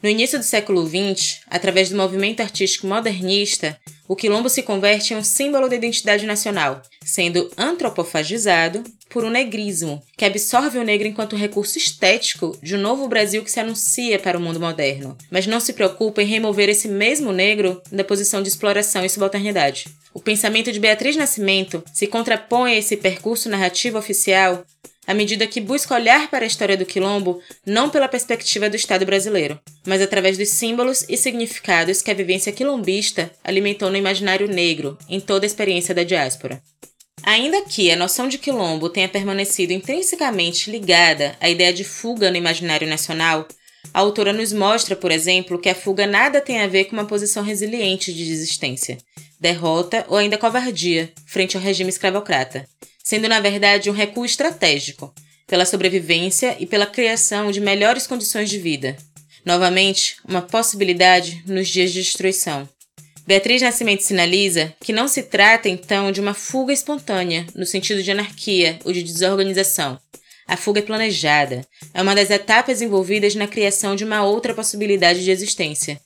No 0.00 0.08
início 0.08 0.38
do 0.38 0.44
século 0.44 0.86
XX, 0.86 1.40
através 1.48 1.90
do 1.90 1.96
movimento 1.96 2.40
artístico 2.40 2.86
modernista, 2.86 3.76
o 4.06 4.14
quilombo 4.14 4.48
se 4.48 4.62
converte 4.62 5.12
em 5.12 5.16
um 5.16 5.24
símbolo 5.24 5.68
da 5.68 5.74
identidade 5.74 6.24
nacional, 6.24 6.80
sendo 7.04 7.50
antropofagizado 7.58 8.84
por 9.10 9.24
um 9.24 9.30
negrismo, 9.30 10.00
que 10.16 10.24
absorve 10.24 10.78
o 10.78 10.84
negro 10.84 11.08
enquanto 11.08 11.34
recurso 11.34 11.78
estético 11.78 12.56
de 12.62 12.76
um 12.76 12.80
novo 12.80 13.08
Brasil 13.08 13.42
que 13.42 13.50
se 13.50 13.58
anuncia 13.58 14.18
para 14.20 14.38
o 14.38 14.40
mundo 14.40 14.60
moderno, 14.60 15.16
mas 15.30 15.46
não 15.48 15.58
se 15.58 15.72
preocupa 15.72 16.22
em 16.22 16.26
remover 16.26 16.68
esse 16.68 16.86
mesmo 16.86 17.32
negro 17.32 17.82
da 17.90 18.04
posição 18.04 18.40
de 18.40 18.48
exploração 18.48 19.04
e 19.04 19.08
subalternidade. 19.08 19.86
O 20.14 20.20
pensamento 20.20 20.70
de 20.70 20.80
Beatriz 20.80 21.16
Nascimento 21.16 21.82
se 21.92 22.06
contrapõe 22.06 22.74
a 22.74 22.78
esse 22.78 22.96
percurso 22.96 23.48
narrativo 23.48 23.98
oficial 23.98 24.64
à 25.08 25.14
medida 25.14 25.46
que 25.46 25.58
busca 25.58 25.94
olhar 25.94 26.30
para 26.30 26.44
a 26.44 26.46
história 26.46 26.76
do 26.76 26.84
quilombo 26.84 27.40
não 27.64 27.88
pela 27.88 28.06
perspectiva 28.06 28.68
do 28.68 28.76
Estado 28.76 29.06
brasileiro, 29.06 29.58
mas 29.86 30.02
através 30.02 30.36
dos 30.36 30.50
símbolos 30.50 31.02
e 31.08 31.16
significados 31.16 32.02
que 32.02 32.10
a 32.10 32.14
vivência 32.14 32.52
quilombista 32.52 33.32
alimentou 33.42 33.90
no 33.90 33.96
imaginário 33.96 34.46
negro 34.46 34.98
em 35.08 35.18
toda 35.18 35.46
a 35.46 35.48
experiência 35.48 35.94
da 35.94 36.02
diáspora. 36.02 36.62
Ainda 37.22 37.62
que 37.62 37.90
a 37.90 37.96
noção 37.96 38.28
de 38.28 38.36
quilombo 38.36 38.90
tenha 38.90 39.08
permanecido 39.08 39.72
intrinsecamente 39.72 40.70
ligada 40.70 41.34
à 41.40 41.48
ideia 41.48 41.72
de 41.72 41.84
fuga 41.84 42.30
no 42.30 42.36
imaginário 42.36 42.86
nacional, 42.86 43.48
a 43.94 44.00
autora 44.00 44.34
nos 44.34 44.52
mostra, 44.52 44.94
por 44.94 45.10
exemplo, 45.10 45.58
que 45.58 45.70
a 45.70 45.74
fuga 45.74 46.06
nada 46.06 46.38
tem 46.38 46.60
a 46.60 46.66
ver 46.66 46.84
com 46.84 46.92
uma 46.92 47.06
posição 47.06 47.42
resiliente 47.42 48.12
de 48.12 48.26
desistência, 48.26 48.98
derrota 49.40 50.04
ou 50.06 50.18
ainda 50.18 50.36
covardia 50.36 51.10
frente 51.26 51.56
ao 51.56 51.62
regime 51.62 51.88
escravocrata, 51.88 52.66
sendo 53.08 53.26
na 53.26 53.40
verdade 53.40 53.88
um 53.88 53.94
recuo 53.94 54.26
estratégico, 54.26 55.14
pela 55.46 55.64
sobrevivência 55.64 56.54
e 56.60 56.66
pela 56.66 56.84
criação 56.84 57.50
de 57.50 57.58
melhores 57.58 58.06
condições 58.06 58.50
de 58.50 58.58
vida. 58.58 58.98
Novamente, 59.46 60.16
uma 60.28 60.42
possibilidade 60.42 61.42
nos 61.46 61.68
dias 61.68 61.90
de 61.90 62.02
destruição. 62.02 62.68
Beatriz 63.26 63.62
Nascimento 63.62 64.02
sinaliza 64.02 64.74
que 64.84 64.92
não 64.92 65.08
se 65.08 65.22
trata 65.22 65.70
então 65.70 66.12
de 66.12 66.20
uma 66.20 66.34
fuga 66.34 66.70
espontânea, 66.70 67.46
no 67.54 67.64
sentido 67.64 68.02
de 68.02 68.10
anarquia 68.10 68.78
ou 68.84 68.92
de 68.92 69.02
desorganização. 69.02 69.98
A 70.46 70.58
fuga 70.58 70.80
é 70.80 70.82
planejada, 70.82 71.66
é 71.94 72.02
uma 72.02 72.14
das 72.14 72.28
etapas 72.28 72.82
envolvidas 72.82 73.34
na 73.34 73.48
criação 73.48 73.96
de 73.96 74.04
uma 74.04 74.22
outra 74.22 74.52
possibilidade 74.52 75.24
de 75.24 75.30
existência, 75.30 75.98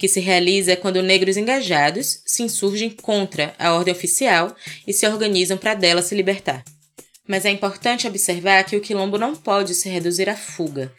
que 0.00 0.08
se 0.08 0.18
realiza 0.18 0.76
quando 0.76 1.02
negros 1.02 1.36
engajados 1.36 2.22
se 2.24 2.42
insurgem 2.42 2.88
contra 2.88 3.54
a 3.58 3.74
ordem 3.74 3.92
oficial 3.92 4.56
e 4.86 4.94
se 4.94 5.06
organizam 5.06 5.58
para 5.58 5.74
dela 5.74 6.00
se 6.00 6.14
libertar. 6.14 6.64
Mas 7.28 7.44
é 7.44 7.50
importante 7.50 8.08
observar 8.08 8.64
que 8.64 8.76
o 8.76 8.80
quilombo 8.80 9.18
não 9.18 9.36
pode 9.36 9.74
se 9.74 9.90
reduzir 9.90 10.30
à 10.30 10.34
fuga, 10.34 10.90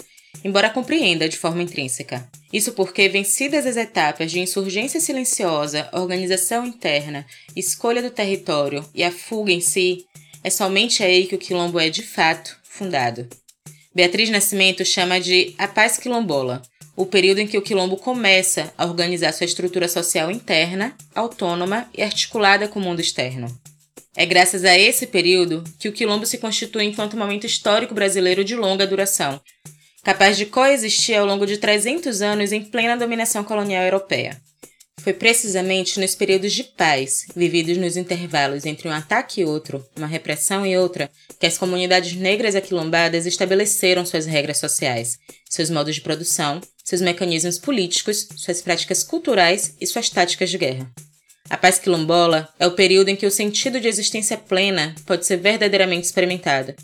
embora 0.46 0.70
compreenda 0.70 1.28
de 1.28 1.36
forma 1.36 1.64
intrínseca. 1.64 2.30
Isso 2.54 2.74
porque, 2.74 3.10
vencidas 3.10 3.66
as 3.66 3.76
etapas 3.76 4.32
de 4.32 4.40
insurgência 4.40 5.00
silenciosa, 5.00 5.90
organização 5.94 6.64
interna, 6.64 7.26
escolha 7.56 8.04
do 8.04 8.12
território 8.12 8.88
e 8.94 9.04
a 9.04 9.12
fuga 9.12 9.52
em 9.52 9.62
si, 9.62 10.06
é 10.44 10.52
somente 10.52 11.04
aí 11.04 11.26
que 11.26 11.34
o 11.34 11.40
quilombo 11.40 11.80
é 11.80 11.90
de 11.90 12.04
fato 12.04 12.56
fundado. 12.64 13.28
Beatriz 13.96 14.30
Nascimento 14.30 14.86
chama 14.86 15.20
de 15.20 15.56
a 15.58 15.68
paz 15.68 15.98
quilombola, 15.98 16.62
o 16.96 17.06
período 17.06 17.40
em 17.40 17.48
que 17.48 17.58
o 17.58 17.62
quilombo 17.62 17.98
começa 17.98 18.74
a 18.78 18.86
organizar 18.86 19.32
sua 19.34 19.46
estrutura 19.46 19.88
social 19.88 20.30
interna, 20.30 20.94
autônoma 21.16 21.90
e 21.98 22.02
articulada 22.02 22.68
com 22.68 22.80
o 22.80 22.84
mundo 22.84 23.02
externo. 23.02 23.48
É 24.16 24.26
graças 24.26 24.66
a 24.66 24.78
esse 24.78 25.08
período 25.08 25.64
que 25.80 25.88
o 25.88 25.94
quilombo 25.94 26.26
se 26.26 26.38
constitui 26.38 26.84
enquanto 26.84 27.16
momento 27.16 27.46
histórico 27.46 27.94
brasileiro 27.94 28.44
de 28.44 28.56
longa 28.56 28.86
duração, 28.86 29.40
capaz 30.04 30.36
de 30.36 30.46
coexistir 30.46 31.18
ao 31.18 31.26
longo 31.26 31.46
de 31.46 31.58
300 31.58 32.22
anos 32.22 32.52
em 32.52 32.64
plena 32.64 32.98
dominação 32.98 33.44
colonial 33.44 33.84
europeia. 33.84 34.40
Foi 35.04 35.14
precisamente 35.14 36.00
nos 36.00 36.14
períodos 36.14 36.54
de 36.54 36.64
paz, 36.64 37.26
vividos 37.36 37.76
nos 37.76 37.98
intervalos 37.98 38.68
entre 38.68 38.88
um 38.88 38.92
ataque 38.92 39.42
e 39.42 39.46
outro, 39.46 39.84
uma 39.98 40.06
repressão 40.06 40.64
e 40.64 40.78
outra, 40.78 41.10
que 41.40 41.48
as 41.48 41.58
comunidades 41.58 42.14
negras 42.14 42.54
aquilombadas 42.54 43.26
estabeleceram 43.26 44.06
suas 44.06 44.28
regras 44.28 44.60
sociais, 44.60 45.18
seus 45.50 45.72
modos 45.72 45.96
de 45.96 46.02
produção, 46.02 46.62
seus 46.84 47.02
mecanismos 47.02 47.58
políticos, 47.58 48.28
suas 48.38 48.62
práticas 48.62 49.04
culturais 49.04 49.76
e 49.82 49.88
suas 49.88 50.08
táticas 50.08 50.52
de 50.52 50.60
guerra. 50.60 50.92
A 51.50 51.58
paz 51.58 51.80
quilombola 51.80 52.48
é 52.60 52.68
o 52.68 52.74
período 52.76 53.10
em 53.10 53.16
que 53.16 53.26
o 53.26 53.32
sentido 53.32 53.80
de 53.80 53.88
existência 53.88 54.38
plena 54.38 54.94
pode 55.08 55.26
ser 55.26 55.38
verdadeiramente 55.38 56.06
experimentado, 56.06 56.76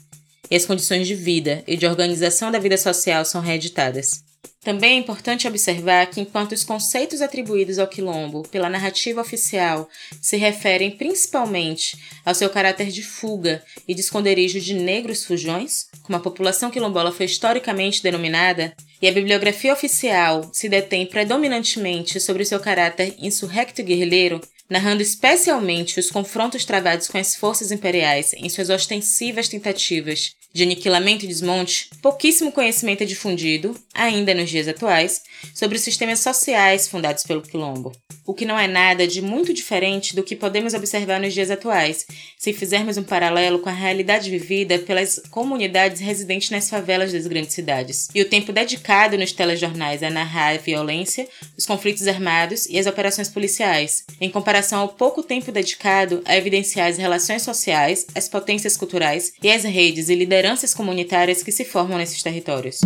e 0.50 0.56
as 0.56 0.66
condições 0.66 1.08
de 1.08 1.14
vida 1.14 1.64
e 1.68 1.78
de 1.78 1.86
organização 1.86 2.52
da 2.52 2.58
vida 2.58 2.78
social 2.80 3.24
são 3.24 3.42
reeditadas. 3.42 4.27
Também 4.68 4.98
é 4.98 5.00
importante 5.00 5.48
observar 5.48 6.08
que, 6.08 6.20
enquanto 6.20 6.52
os 6.52 6.62
conceitos 6.62 7.22
atribuídos 7.22 7.80
ao 7.80 7.88
quilombo 7.88 8.44
pela 8.50 8.70
narrativa 8.70 9.22
oficial 9.22 9.88
se 10.22 10.36
referem 10.36 10.92
principalmente 10.92 11.98
ao 12.26 12.36
seu 12.36 12.50
caráter 12.50 12.88
de 12.88 13.02
fuga 13.02 13.64
e 13.88 13.96
de 13.96 14.02
esconderijo 14.02 14.60
de 14.60 14.74
negros 14.74 15.24
fujões, 15.24 15.86
como 16.04 16.18
a 16.18 16.20
população 16.20 16.70
quilombola 16.70 17.14
foi 17.14 17.28
historicamente 17.28 18.04
denominada, 18.04 18.76
e 19.02 19.08
a 19.08 19.12
bibliografia 19.14 19.72
oficial 19.72 20.50
se 20.52 20.68
detém 20.68 21.06
predominantemente 21.06 22.20
sobre 22.20 22.44
o 22.44 22.46
seu 22.46 22.60
caráter 22.60 23.16
insurrecto 23.20 23.82
guerrilheiro, 23.82 24.42
narrando 24.70 25.02
especialmente 25.02 25.98
os 25.98 26.12
confrontos 26.12 26.66
travados 26.66 27.08
com 27.08 27.18
as 27.18 27.38
forças 27.38 27.72
imperiais 27.72 28.34
em 28.34 28.50
suas 28.50 28.70
ostensivas 28.70 29.48
tentativas 29.48 30.36
de 30.54 30.64
aniquilamento 30.64 31.26
e 31.26 31.28
desmonte, 31.28 31.90
pouquíssimo 32.02 32.52
conhecimento 32.52 33.04
é 33.04 33.06
difundido, 33.06 33.76
ainda 33.94 34.34
nos 34.34 34.50
dias 34.50 34.68
atuais, 34.68 35.22
sobre 35.54 35.78
os 35.78 35.84
sistemas 35.84 36.20
sociais 36.20 36.88
fundados 36.88 37.24
pelo 37.24 37.42
Quilombo, 37.42 37.92
o 38.28 38.34
que 38.34 38.46
não 38.46 38.60
é 38.60 38.68
nada 38.68 39.08
de 39.08 39.22
muito 39.22 39.54
diferente 39.54 40.14
do 40.14 40.22
que 40.22 40.36
podemos 40.36 40.74
observar 40.74 41.20
nos 41.20 41.34
dias 41.34 41.50
atuais, 41.50 42.06
se 42.38 42.52
fizermos 42.52 42.98
um 42.98 43.04
paralelo 43.04 43.60
com 43.60 43.70
a 43.70 43.74
realidade 43.74 44.30
vivida 44.30 44.78
pelas 44.78 45.22
comunidades 45.32 46.02
residentes 46.02 46.50
nas 46.50 46.70
favelas 46.70 47.14
das 47.14 47.26
grandes 47.26 47.54
cidades, 47.54 48.10
e 48.14 48.22
o 48.22 48.30
tempo 48.30 48.52
dedicado 48.52 49.18
nos 49.18 49.32
telejornais 49.32 50.04
a 50.04 50.10
narrar 50.10 50.56
a 50.56 50.58
violência, 50.58 51.26
os 51.58 51.66
conflitos 51.66 52.06
armados 52.06 52.66
e 52.66 52.78
as 52.78 52.86
operações 52.86 53.30
policiais, 53.30 54.04
em 54.20 54.30
comparação 54.30 54.82
ao 54.82 54.90
pouco 54.90 55.24
tempo 55.24 55.52
dedicado 55.52 56.22
a 56.26 56.36
evidenciar 56.36 56.90
as 56.90 56.98
relações 56.98 57.44
sociais, 57.44 58.06
as 58.14 58.28
potências 58.28 58.76
culturais 58.76 59.32
e 59.42 59.50
as 59.50 59.64
redes 59.64 60.10
e 60.10 60.16
lideranças 60.16 60.74
comunitárias 60.74 61.42
que 61.42 61.52
se 61.52 61.64
formam 61.64 61.98
nesses 61.98 62.22
territórios. 62.22 62.82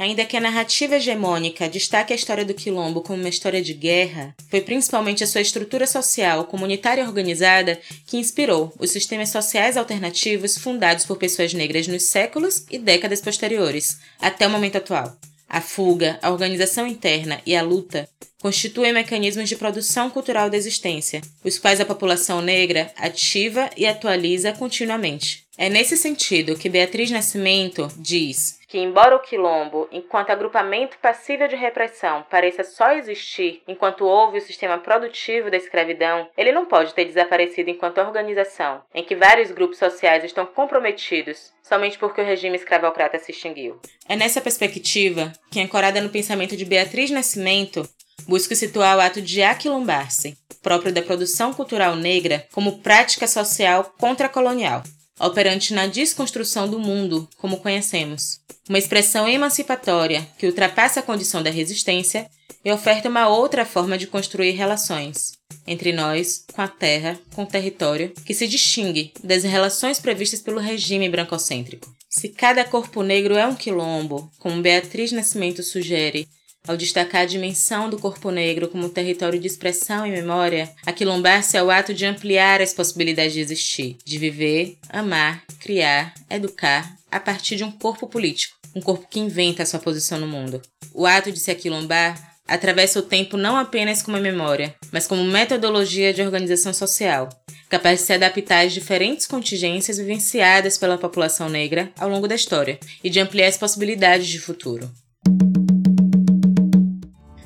Ainda 0.00 0.24
que 0.24 0.34
a 0.34 0.40
narrativa 0.40 0.96
hegemônica 0.96 1.68
destaque 1.68 2.14
a 2.14 2.16
história 2.16 2.42
do 2.42 2.54
Quilombo 2.54 3.02
como 3.02 3.18
uma 3.18 3.28
história 3.28 3.60
de 3.60 3.74
guerra, 3.74 4.34
foi 4.48 4.62
principalmente 4.62 5.22
a 5.22 5.26
sua 5.26 5.42
estrutura 5.42 5.86
social, 5.86 6.46
comunitária 6.46 7.02
e 7.02 7.06
organizada 7.06 7.78
que 8.06 8.16
inspirou 8.16 8.72
os 8.78 8.90
sistemas 8.90 9.28
sociais 9.28 9.76
alternativos 9.76 10.56
fundados 10.56 11.04
por 11.04 11.18
pessoas 11.18 11.52
negras 11.52 11.86
nos 11.86 12.04
séculos 12.04 12.64
e 12.70 12.78
décadas 12.78 13.20
posteriores, 13.20 13.98
até 14.18 14.46
o 14.46 14.50
momento 14.50 14.76
atual. 14.76 15.14
A 15.46 15.60
fuga, 15.60 16.18
a 16.22 16.30
organização 16.30 16.86
interna 16.86 17.42
e 17.44 17.54
a 17.54 17.60
luta 17.60 18.08
constituem 18.40 18.94
mecanismos 18.94 19.50
de 19.50 19.56
produção 19.56 20.08
cultural 20.08 20.48
da 20.48 20.56
existência, 20.56 21.20
os 21.44 21.58
quais 21.58 21.78
a 21.78 21.84
população 21.84 22.40
negra 22.40 22.90
ativa 22.96 23.68
e 23.76 23.86
atualiza 23.86 24.50
continuamente. 24.54 25.44
É 25.60 25.68
nesse 25.68 25.94
sentido 25.94 26.56
que 26.56 26.70
Beatriz 26.70 27.10
Nascimento 27.10 27.86
diz 27.98 28.58
que, 28.66 28.78
embora 28.78 29.14
o 29.14 29.20
quilombo, 29.20 29.86
enquanto 29.92 30.30
agrupamento 30.30 30.96
passível 31.02 31.46
de 31.46 31.54
repressão, 31.54 32.24
pareça 32.30 32.64
só 32.64 32.92
existir 32.92 33.62
enquanto 33.68 34.06
houve 34.06 34.38
o 34.38 34.40
sistema 34.40 34.78
produtivo 34.78 35.50
da 35.50 35.58
escravidão, 35.58 36.30
ele 36.34 36.50
não 36.50 36.64
pode 36.64 36.94
ter 36.94 37.04
desaparecido 37.04 37.68
enquanto 37.68 37.98
organização, 37.98 38.80
em 38.94 39.04
que 39.04 39.14
vários 39.14 39.50
grupos 39.50 39.76
sociais 39.76 40.24
estão 40.24 40.46
comprometidos 40.46 41.52
somente 41.62 41.98
porque 41.98 42.22
o 42.22 42.24
regime 42.24 42.56
escravocrata 42.56 43.18
se 43.18 43.30
extinguiu. 43.30 43.78
É 44.08 44.16
nessa 44.16 44.40
perspectiva 44.40 45.30
que, 45.50 45.60
ancorada 45.60 46.00
no 46.00 46.08
pensamento 46.08 46.56
de 46.56 46.64
Beatriz 46.64 47.10
Nascimento, 47.10 47.86
busco 48.26 48.54
situar 48.54 48.96
o 48.96 49.00
ato 49.00 49.20
de 49.20 49.42
aquilombar-se, 49.42 50.38
próprio 50.62 50.90
da 50.90 51.02
produção 51.02 51.52
cultural 51.52 51.96
negra, 51.96 52.46
como 52.50 52.78
prática 52.78 53.26
social 53.26 53.92
contracolonial 53.98 54.82
operante 55.20 55.74
na 55.74 55.86
desconstrução 55.86 56.68
do 56.68 56.78
mundo 56.78 57.28
como 57.36 57.58
conhecemos. 57.58 58.40
Uma 58.68 58.78
expressão 58.78 59.28
emancipatória 59.28 60.26
que 60.38 60.46
ultrapassa 60.46 61.00
a 61.00 61.02
condição 61.02 61.42
da 61.42 61.50
resistência 61.50 62.28
e 62.64 62.72
oferta 62.72 63.08
uma 63.08 63.28
outra 63.28 63.64
forma 63.64 63.98
de 63.98 64.06
construir 64.06 64.52
relações 64.52 65.32
entre 65.66 65.92
nós, 65.92 66.44
com 66.52 66.62
a 66.62 66.68
terra, 66.68 67.18
com 67.34 67.44
o 67.44 67.46
território, 67.46 68.12
que 68.24 68.34
se 68.34 68.46
distingue 68.48 69.12
das 69.22 69.44
relações 69.44 70.00
previstas 70.00 70.40
pelo 70.40 70.58
regime 70.58 71.08
brancocêntrico. 71.08 71.94
Se 72.08 72.28
cada 72.28 72.64
corpo 72.64 73.02
negro 73.02 73.36
é 73.36 73.46
um 73.46 73.54
quilombo, 73.54 74.30
como 74.38 74.62
Beatriz 74.62 75.12
Nascimento 75.12 75.62
sugere, 75.62 76.26
ao 76.66 76.76
destacar 76.76 77.22
a 77.22 77.26
dimensão 77.26 77.88
do 77.88 77.98
corpo 77.98 78.30
negro 78.30 78.68
como 78.68 78.88
território 78.88 79.38
de 79.38 79.46
expressão 79.46 80.06
e 80.06 80.10
memória, 80.10 80.70
aquilombar-se 80.84 81.56
é 81.56 81.62
o 81.62 81.70
ato 81.70 81.94
de 81.94 82.06
ampliar 82.06 82.60
as 82.60 82.74
possibilidades 82.74 83.32
de 83.32 83.40
existir, 83.40 83.96
de 84.04 84.18
viver, 84.18 84.76
amar, 84.88 85.42
criar, 85.58 86.14
educar, 86.28 86.96
a 87.10 87.18
partir 87.18 87.56
de 87.56 87.64
um 87.64 87.70
corpo 87.70 88.06
político, 88.06 88.56
um 88.74 88.80
corpo 88.80 89.06
que 89.08 89.20
inventa 89.20 89.62
a 89.62 89.66
sua 89.66 89.80
posição 89.80 90.18
no 90.18 90.26
mundo. 90.26 90.60
O 90.94 91.06
ato 91.06 91.32
de 91.32 91.40
se 91.40 91.50
aquilombar 91.50 92.30
atravessa 92.46 92.98
o 92.98 93.02
tempo 93.02 93.36
não 93.36 93.56
apenas 93.56 94.02
como 94.02 94.18
memória, 94.18 94.74
mas 94.90 95.06
como 95.06 95.22
metodologia 95.22 96.12
de 96.12 96.20
organização 96.20 96.74
social, 96.74 97.28
capaz 97.68 98.00
de 98.00 98.06
se 98.06 98.12
adaptar 98.12 98.66
às 98.66 98.72
diferentes 98.72 99.26
contingências 99.26 99.98
vivenciadas 99.98 100.76
pela 100.76 100.98
população 100.98 101.48
negra 101.48 101.92
ao 101.96 102.08
longo 102.08 102.26
da 102.26 102.34
história 102.34 102.78
e 103.02 103.08
de 103.08 103.20
ampliar 103.20 103.46
as 103.46 103.56
possibilidades 103.56 104.26
de 104.26 104.40
futuro. 104.40 104.90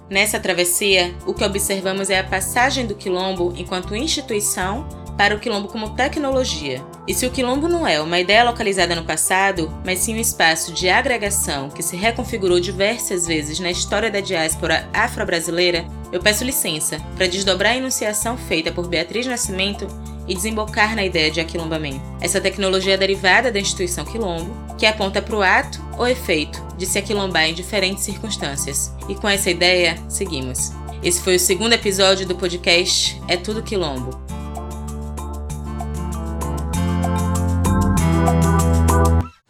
Nessa 0.08 0.38
travessia, 0.38 1.14
o 1.26 1.32
que 1.32 1.44
observamos 1.44 2.10
é 2.10 2.18
a 2.18 2.24
passagem 2.24 2.86
do 2.86 2.94
quilombo 2.94 3.54
enquanto 3.56 3.96
instituição 3.96 4.86
para 5.16 5.34
o 5.34 5.38
quilombo 5.38 5.68
como 5.68 5.94
tecnologia. 5.94 6.84
E 7.06 7.14
se 7.14 7.24
o 7.24 7.30
quilombo 7.30 7.68
não 7.68 7.86
é 7.86 8.00
uma 8.00 8.18
ideia 8.18 8.44
localizada 8.44 8.94
no 8.94 9.04
passado, 9.04 9.72
mas 9.84 10.00
sim 10.00 10.14
um 10.14 10.20
espaço 10.20 10.72
de 10.72 10.90
agregação 10.90 11.70
que 11.70 11.82
se 11.82 11.96
reconfigurou 11.96 12.60
diversas 12.60 13.26
vezes 13.26 13.60
na 13.60 13.70
história 13.70 14.10
da 14.10 14.20
diáspora 14.20 14.88
afro-brasileira, 14.92 15.86
eu 16.12 16.20
peço 16.20 16.44
licença 16.44 16.98
para 17.16 17.26
desdobrar 17.26 17.72
a 17.72 17.76
enunciação 17.76 18.36
feita 18.36 18.72
por 18.72 18.88
Beatriz 18.88 19.26
Nascimento 19.26 19.86
e 20.26 20.34
desembocar 20.34 20.94
na 20.94 21.04
ideia 21.04 21.30
de 21.30 21.40
aquilombamento. 21.40 22.02
Essa 22.20 22.40
tecnologia 22.40 22.94
é 22.94 22.96
derivada 22.96 23.50
da 23.50 23.60
instituição 23.60 24.04
quilombo, 24.04 24.54
que 24.76 24.86
aponta 24.86 25.22
para 25.22 25.36
o 25.36 25.42
ato 25.42 25.80
ou 25.98 26.06
efeito 26.06 26.62
de 26.76 26.86
se 26.86 26.98
aquilombar 26.98 27.44
em 27.44 27.54
diferentes 27.54 28.04
circunstâncias. 28.04 28.92
E 29.08 29.14
com 29.14 29.28
essa 29.28 29.50
ideia, 29.50 29.96
seguimos. 30.08 30.72
Esse 31.02 31.22
foi 31.22 31.36
o 31.36 31.40
segundo 31.40 31.74
episódio 31.74 32.26
do 32.26 32.34
podcast 32.34 33.20
É 33.28 33.36
Tudo 33.36 33.62
Quilombo. 33.62 34.24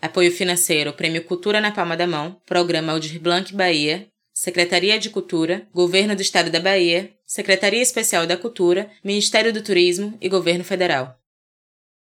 Apoio 0.02 0.31
financeiro 0.31 0.93
Prêmio 0.93 1.25
Cultura 1.25 1.61
na 1.61 1.73
Palma 1.73 1.97
da 1.97 2.07
Mão, 2.07 2.37
Programa 2.47 2.93
Aldir 2.93 3.21
Blanc 3.21 3.54
Bahia, 3.54 4.07
Secretaria 4.45 4.99
de 4.99 5.09
Cultura, 5.09 5.67
Governo 5.73 6.15
do 6.15 6.21
Estado 6.21 6.51
da 6.51 6.61
Bahia, 6.61 7.11
Secretaria 7.25 7.81
Especial 7.81 8.27
da 8.27 8.37
Cultura, 8.37 8.91
Ministério 9.03 9.51
do 9.51 9.63
Turismo 9.63 10.19
e 10.21 10.29
Governo 10.29 10.63
Federal. 10.63 11.19